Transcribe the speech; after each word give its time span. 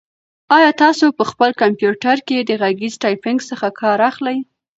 آیا 0.57 0.71
تاسو 0.83 1.05
په 1.17 1.23
خپل 1.31 1.49
کمپیوټر 1.61 2.17
کې 2.27 2.37
د 2.41 2.51
غږیز 2.61 2.93
ټایپنګ 3.03 3.39
څخه 3.49 3.67
کار 3.81 3.97
اخلئ؟ 4.09 4.37